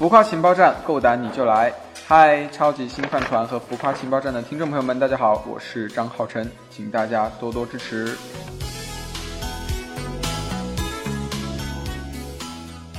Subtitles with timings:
[0.00, 1.70] 浮夸情报站，够胆你就来！
[2.06, 8.16] 嗨，超级新饭团和浮夸情报站的听众朋友们，大家好，我是张浩晨，请大家多多支持。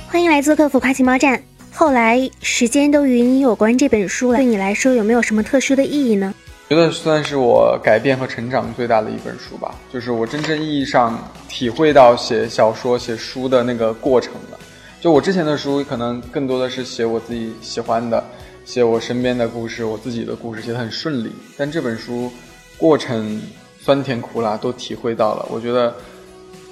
[0.06, 1.42] 欢迎来做客浮夸情报站。
[1.72, 6.32] 后来，时间都与你有关这本书了，对你来说有没有什么特殊的意义呢？
[6.68, 14.58] 觉得算是我改变和成长最大的一本书吧，就是我真正意义上体会到写小说、写书的那个过程了。
[15.02, 18.22] 就我之前的书，可能更多的是写我自己喜欢的，
[18.64, 21.32] 写我身边的故事，我自己的故事，写得很顺利。
[21.56, 22.30] 但这本书
[22.78, 23.42] 过程
[23.80, 25.92] 酸甜苦辣都体会到了，我觉得。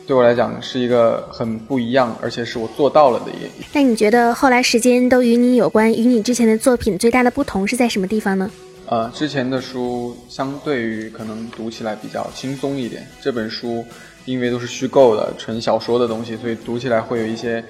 [0.06, 3.48] 对我来讲是一个很不一样，而且是我做到了的一。
[3.72, 8.50] 那你觉得后来时间都与你有关，与你之前的作品最大的不同是在什么地方呢？
[8.86, 13.84] 呃，之前的书相对于可能读起来比较轻松一点，这本书
[14.24, 17.64] 因为都是虚构的、纯小说的东西，所以读起来会有一些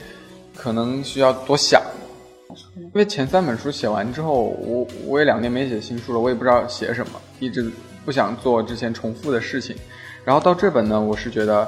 [0.61, 1.81] 可能需要多想。
[2.77, 7.71] 因为前三本书写完之后，我我也两年没写新书了，我也不知道写什么，一直
[8.05, 9.75] 不想做之前重复的事情。
[10.25, 11.67] 然后到这本呢，我是觉得。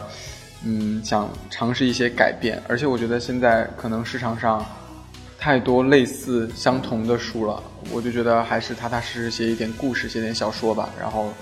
[0.64, 4.64] 嗯，想尝试一些改变，而且我觉得现在可能市场上
[5.36, 10.88] 太多类似相同的书了，我就觉得还是踏踏实实写一点故事，写点小说吧。
[11.00, 11.32] 然后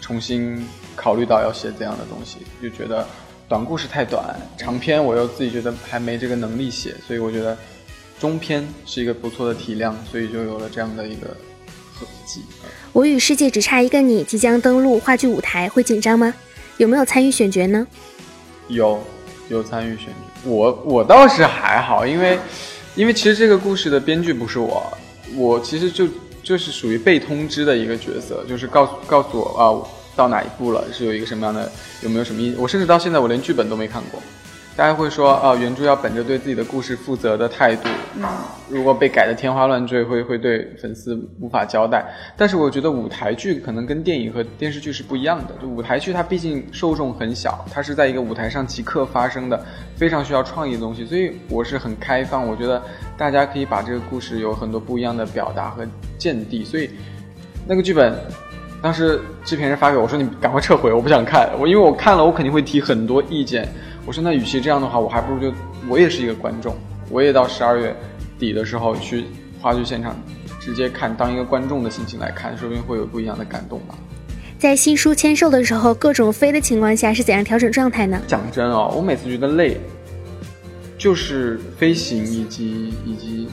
[0.00, 3.06] 重新考虑到要写怎样的东西，就觉得
[3.52, 7.54] 短故事太短，长篇我又自己觉得还没这个能力写，所以我觉得
[8.18, 11.26] 中篇是一个不错的体量，所以就有了这样的一个
[11.92, 12.40] 合集。
[12.94, 16.32] 我与世界只差一个你即将登陆话剧舞台，会紧张吗？
[16.78, 17.86] 有没有参与选角呢？
[18.68, 18.98] 有，
[19.50, 22.38] 有参与选角，我我倒是还好，因为，
[22.94, 24.90] 因为其实这个故事的编剧不是我，
[25.34, 26.08] 我其实就
[26.42, 29.68] 就是属于被通知的一个角色，就是告诉告诉我啊
[30.14, 31.70] 到哪一步了，是有一个什么样的，
[32.02, 34.20] 有没有什么意，我甚至到现在我连剧本都没看过。
[34.74, 38.26] 大家会说啊，原著要本着对自己的故事负责的态度，嗯
[38.70, 42.02] 如果被改的天花乱坠，会会对粉丝无法交代。
[42.38, 49.62] 但是我觉得舞台剧可能跟电影和电视剧是不一样的，就舞台剧它毕竟受众很小，它是在一个舞台上即刻发生的，
[49.94, 52.82] 非常需要创意的东西，所以我是很开放，我觉得
[53.18, 55.86] 大家可以把这个故事有很多不一样的表达和
[56.16, 56.64] 见地。
[56.64, 56.88] 所以
[57.66, 58.18] 那个剧本，
[58.82, 63.68] 当时制片人发给我说：“你赶快撤回，我不想看。”我因为我看了，我肯定会提很多意见。
[64.04, 65.56] 我说那与其这样的话，我还不如就
[65.88, 66.74] 我也是一个观众，
[67.08, 67.94] 我也到十二月
[68.40, 69.24] 底的时候去
[69.60, 70.16] 话剧现场
[70.58, 73.94] 直接看，当一个观众的心情来看，说不定会有不一样的感动吧。
[74.58, 78.20] 在新书签售的时候，各种飞的情况下是怎样调整状态呢？
[78.26, 79.80] 讲真哦，我每次觉得累，
[80.98, 83.48] 就是飞行以及以及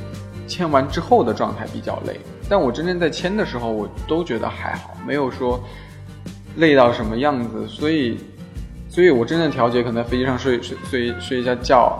[0.50, 5.64] 签完之后的状态比较累，但我真正在签的时候，我都觉得还好，没有说
[6.58, 8.18] 累到什么样子，所以。
[8.92, 11.96] 所以，我真正调节可能在飞机上睡睡睡睡一下觉，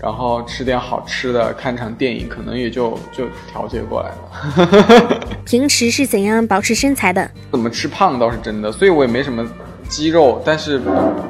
[0.00, 5.20] 然后吃点好吃的，看场电影，可能也就就调节过来了。
[5.46, 7.30] 平时是怎样保持身材的？
[7.52, 9.48] 怎么吃胖倒是真的，所以我也没什么
[9.88, 10.82] 肌肉，但是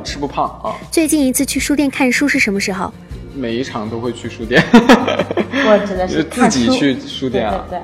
[0.03, 0.75] 吃不胖啊。
[0.91, 2.91] 最近一次去书店看书是什么时候？
[3.34, 4.62] 每一场都会去书店。
[4.72, 7.65] 我指的是自己去书店啊？
[7.70, 7.78] 对，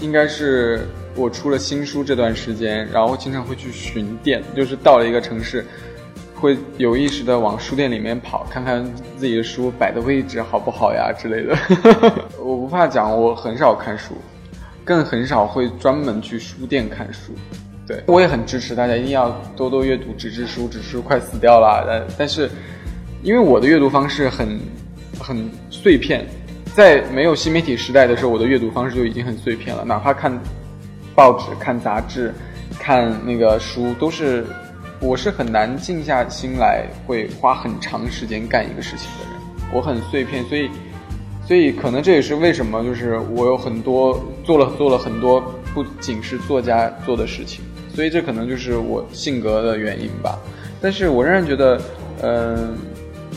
[0.00, 5.64] 应该是我出了新书这段时间，然后经常会去巡店，就是到了一个城市。
[6.36, 8.84] 会有意识的往书店里面跑，看看
[9.16, 11.56] 自己的书摆的位置好不好呀之类的。
[12.38, 14.14] 我不怕讲，我很少看书，
[14.84, 17.32] 更很少会专门去书店看书。
[17.86, 21.82] 对我也很支持大家一定要多多阅读纸质书，纸质书快死掉了。
[21.86, 22.50] 但但是，
[23.22, 24.60] 因为我的阅读方式很
[25.18, 26.26] 很碎片，
[26.74, 29.84] 在没有新媒体时代的时候，我的阅读方式就已经很碎片了。
[29.84, 30.32] 哪怕看
[31.14, 32.32] 报纸、看杂志、
[32.78, 34.44] 看那个书，都是。
[35.00, 39.68] 我是很难静下心来，会花很长时间干一个事情的人。
[39.70, 40.70] 我很碎片，所以，
[41.46, 45.42] 所以可能这也是为什么，就是我有很多做了做了很多
[45.74, 47.62] 不仅是作家做的事情，
[47.94, 50.38] 所以这可能就是我性格的原因吧。
[50.80, 51.78] 但是我仍然觉得，
[52.22, 52.74] 嗯，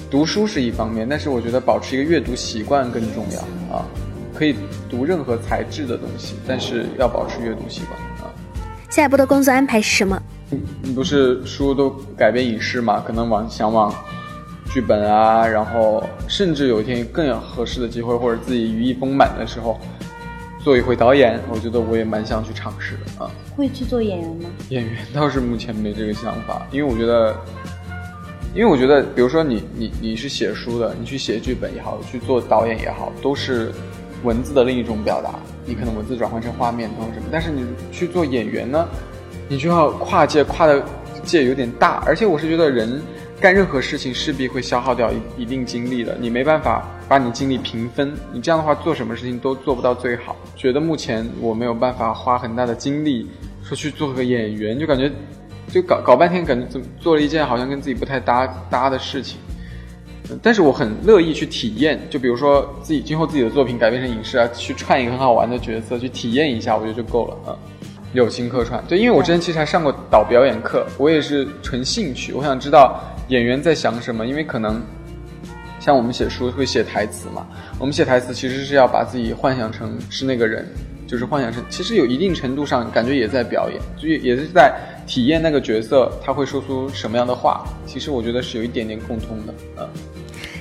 [0.10, 3.86] 读书是一方面，但是我觉得保持一个阅读习惯更重要啊。
[4.34, 4.56] 可以
[4.88, 8.30] 读任何材质的东西，但是要保持阅读习惯啊。
[8.92, 10.22] 下一步的工作安排是什么？
[10.82, 13.04] 你不是书都改编影视嘛？
[13.06, 13.92] 可能往想往
[14.72, 19.80] 剧本啊，然后甚至有一天更有合适的机会，或者自己羽翼丰满的时候，
[20.64, 23.32] 做一回导演，我觉得我也蛮想去尝试的啊。
[23.56, 24.50] 会去做演员吗？
[24.70, 27.36] 演员倒是目前没这个想法，因为我觉得，
[28.58, 33.72] 因为我觉得，比如说你你你是写书的，你去写剧本也好，去做导演也好，都是
[34.24, 35.36] 文字的另一种表达。
[35.64, 38.88] 你可能文字转换成画面，或者什么，但是你去做演员呢？
[39.48, 40.84] 你就要跨界，跨的
[41.24, 43.00] 界有点大，而且我是觉得人
[43.40, 50.36] 干任何事情势必会消耗掉一一定精力的，你没办法把你精力平分，你这样的话做什么事情都做不到最好。
[50.56, 53.30] 觉得目前我没有办法花很大的精力
[53.62, 55.12] 说去做个演员，就感觉
[55.70, 59.38] 就搞搞半天，感觉怎么做了一件好像跟自己不太搭搭的事情。
[60.42, 67.56] 但是我很乐意去体验，就比如说自己今后自己的作品改编成影视啊，去串一个很好玩的角色，去体验一下，我觉得就够了啊。
[68.14, 74.82] 友情客串，对，因为我之前其实还上过导表演课，我也是纯兴趣，我想知道演员在想什么，因为可能
[75.80, 77.46] 像我们写书会写台词嘛，
[77.78, 80.66] 我们写台词其实是要把自己幻想成是那个人，
[81.06, 84.74] 就是幻想成，其实有一定程度上感觉也在表演，就也是在
[85.08, 89.88] 体验那个角色他会说出什么样的话，其实我觉得是有一点点共通的，嗯。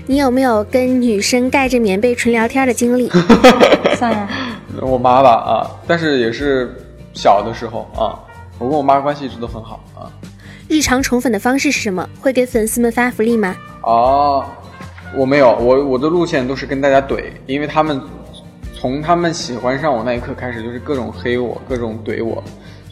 [0.07, 3.11] 你有没有跟女生盖着棉被纯聊天的经历？
[3.99, 4.29] 算呀，
[4.81, 6.73] 我妈吧啊，但是也是
[7.13, 8.15] 小的时候啊，
[8.59, 10.07] 我跟我妈关系一直都很好啊。
[10.69, 12.09] 日常宠粉的方式是什么？
[12.21, 13.57] 会给粉丝们发福利吗？
[13.83, 14.45] 哦，
[15.17, 18.01] 我没有，我我的路线都是跟大家怼，因为他们
[18.75, 22.43] 从他们喜欢上我那一刻开始，就是各种黑我，各种怼我。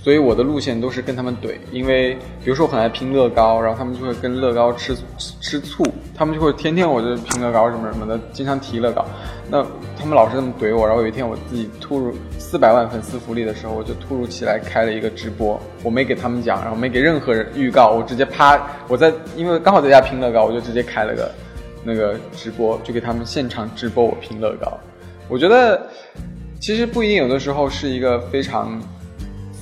[0.04, 2.14] 所以我的路线都是跟他们怼，因为
[2.44, 4.94] 比如说我很爱拼乐高，然后他们就会跟乐高吃
[5.40, 5.82] 吃醋，
[6.14, 9.02] 他们就会天天我就拼乐高什么什么的，经常提乐高。
[9.50, 9.64] 那
[9.98, 21.34] 他们老是这么怼我，然后有一天我自己突如四百万粉丝福利的时候，我就突如其来开了一个直播，我没给他们讲，然后没给任何人预告，我直接啪，我在因为刚好在家拼乐高，我就直接开了个
[21.82, 24.78] 那个直播，就给他们现场直播我拼乐高。
[25.30, 25.88] 我觉得
[26.60, 28.78] 其实不一定，有的时候是一个非常。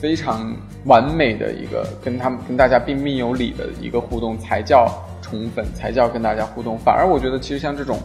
[0.03, 0.53] 非常
[0.85, 6.77] 完美的一个跟他们跟大家彬彬有礼的一个互动，才叫宠粉，才叫跟大家互动。
[6.77, 8.01] 反而我觉得，其实像这种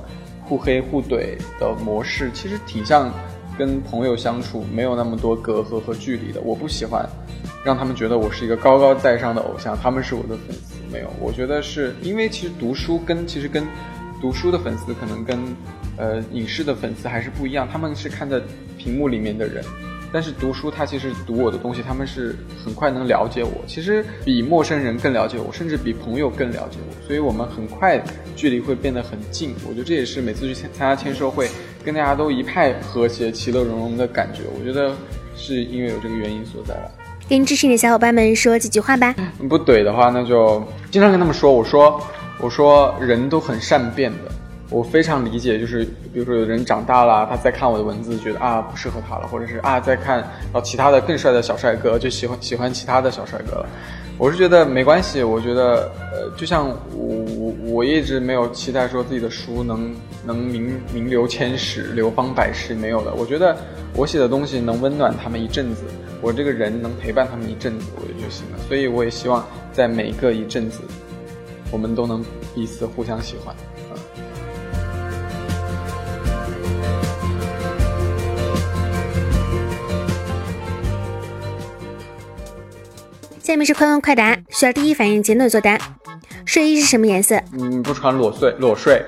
[0.46, 3.12] 互黑互怼的模式，其实挺像
[3.58, 6.40] 跟朋友相处，没有那么多隔阂和距离的。
[6.42, 7.04] 我不喜欢
[7.66, 10.76] 让他们觉得我是一个高高在上的偶像，他们是我的粉丝。
[10.94, 13.66] 没有，我觉得是因为其实读书跟其实跟
[14.22, 15.40] 读书的粉丝可能跟
[15.98, 18.40] 呃影视的粉丝还是不一样，他们是看着
[18.78, 19.64] 屏幕里面的人。
[20.12, 28.02] 但是读书，他其实读我的东西，他们是很快能了解我，其实比陌生人更了解我，甚至比朋友更了解我，所以我们很快
[28.36, 29.54] 距离会变得很近。
[29.68, 31.50] 我觉得这也是每次去参参加签售会，
[31.84, 34.42] 跟大家都一派和谐、其乐融融的感觉。
[34.58, 34.96] 我觉得
[35.36, 36.92] 是因为有这个原因所在吧。
[37.30, 39.14] 跟支持你的小伙伴们说几句话吧。
[39.50, 42.02] 不怼的话，那就经常跟他们说，我说，
[42.40, 44.32] 我说人都很善变的。
[44.70, 50.22] 我非常理解，就是比如说有人长大了，他在看我的文字，觉得啊不适合他了，或者是啊在看
[50.52, 53.66] 到其他的更帅的小帅哥，就喜欢喜欢其他的小帅哥了。
[54.18, 63.14] 我是觉得没关系，我觉得呃，就像我我我一直没有期待说自己的书能能名名留千史、流芳百世，没有的。
[63.14, 63.56] 我觉得
[63.96, 65.84] 我写的东西能温暖他们一阵子，
[66.20, 68.58] 我这个人能陪伴他们一阵子，我觉得就行了。
[68.68, 70.82] 所以我也希望在每一个一阵子，
[71.72, 72.26] 我们都能
[72.56, 73.56] 彼此互相喜欢。
[83.48, 85.80] 下面是快问快答，需要第一反应简短作答。
[86.44, 87.42] 睡衣是什么颜色？
[87.54, 89.02] 嗯，不穿裸睡，裸睡。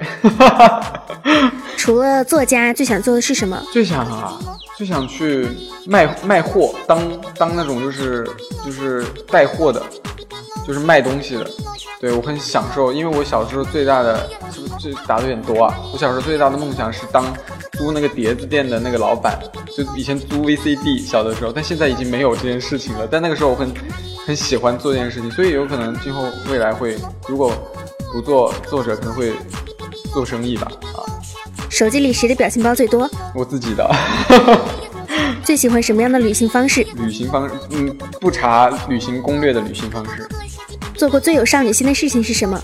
[1.76, 3.62] 除了作家，最想做的是什么？
[3.74, 4.40] 最想啊，
[4.78, 5.46] 最想去
[5.86, 8.26] 卖卖货，当当那种就是
[8.64, 9.84] 就是带货的，
[10.66, 11.46] 就是卖东西的。
[12.00, 15.76] 对我很享受，因为我小时候最大的是不是这答的有点多啊？
[15.92, 17.26] 我小时候最大的梦想是当
[17.74, 19.38] 租那个碟子店的那个老板，
[19.76, 23.06] 就以前租 VCD，小的时候，但现在已经没有这件事情了。
[23.06, 23.70] 但那个时候我很。
[24.30, 26.96] 很喜欢做这件事情，所以有可能今后未来会，
[27.28, 27.52] 如果
[28.14, 29.34] 不做作者，可能会
[30.14, 30.72] 做生意吧。
[30.94, 31.02] 啊，
[31.68, 33.10] 手机里谁的表情包最多？
[33.34, 33.92] 我自己的。
[35.44, 36.86] 最喜欢什么样的旅行方式？
[36.96, 40.30] 旅行方式，嗯，不查旅行攻略的旅行方式。
[40.94, 42.62] 做过最有少女心的事情是什么？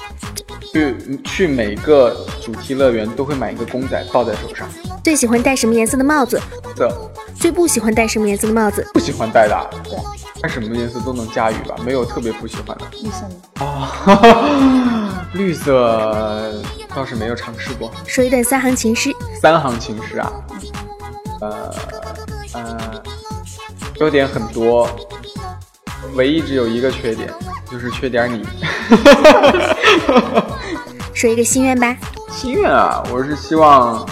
[0.72, 4.70] 去去每个主题乐园都会买一个公仔抱在手上。
[5.04, 6.40] 最喜欢戴什么颜色的帽子？
[6.78, 7.12] 色。
[7.40, 8.88] 最不喜欢戴什么颜色的帽子？
[8.94, 9.70] 不喜欢戴的。
[9.84, 9.98] 对。
[10.46, 12.86] 戴什么颜色都能驾驭吧，没有特别不喜欢的。
[12.94, 16.54] 绿色的啊，绿色
[16.94, 17.92] 倒是没有尝试过。
[18.06, 19.12] 说一段三行情诗。
[19.42, 20.32] 三行情诗啊，
[21.42, 21.74] 呃
[22.54, 23.04] 呃，
[23.96, 24.88] 优点很多，
[26.14, 27.28] 唯一只有一个缺点，
[27.72, 28.46] 就是缺点你。
[31.12, 31.98] 说一个心愿吧。
[32.30, 34.08] 心愿啊，我是希望，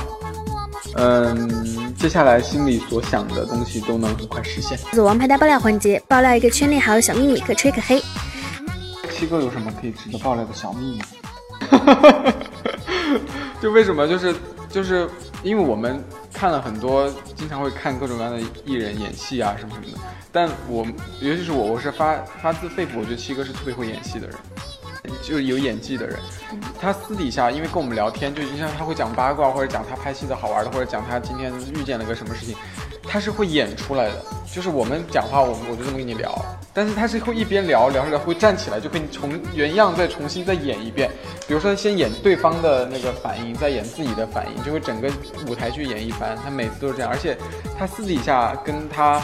[0.96, 1.73] 嗯。
[2.04, 4.78] 接下来心里所想的东西都能很快实现。
[4.92, 8.04] 做王牌大爆料环节，爆料一个圈内好友小秘密，可吹可黑。
[9.10, 11.02] 七哥有什么可以值得爆料的小秘密？
[13.62, 14.06] 就为什么？
[14.06, 14.36] 就是
[14.70, 15.10] 就是
[15.44, 19.98] 因为我们看了很多，经常会看各种各样的艺人演戏啊什么什么的。
[20.30, 20.86] 但我
[21.22, 24.36] 尤其是我，我是发发自肺腑，我觉得七哥是特别会演戏的人。
[25.24, 26.20] 就是有演技的人。
[26.80, 32.56] 他私底下因为跟我们聊天，就就像他会讲八卦，或者讲他拍戏的好玩的，或者讲他今天遇见了个什么事情，
[33.04, 34.24] 他是会演出来的。
[34.54, 36.32] 就是我们讲话，我我就这么跟你聊，
[36.76, 41.10] 但是他是会一边聊聊着聊会站起来，就跟你从原样再重新再演一遍。
[41.48, 45.10] 比如说先演对方的那个反应，再演自己的反应，就会整个
[45.48, 46.38] 舞台剧演一番。
[46.44, 47.36] 他每次都是这样，而且
[47.80, 49.20] 他私底下跟他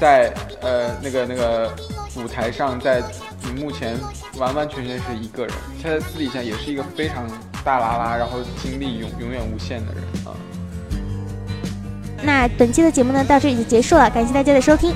[0.00, 1.70] 在呃那个那个
[2.16, 3.02] 舞台上，在
[3.44, 3.96] 荧幕前
[4.36, 5.54] 完完全全是一个人。
[5.82, 7.26] 他在私底下也是一个非常
[7.64, 10.34] 大拉拉，然后精力永永远无限的人啊。
[12.22, 14.94] 那本期的节目呢，到这里就结束了，感谢大家的收听，